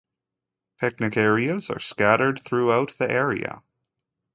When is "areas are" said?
1.15-1.77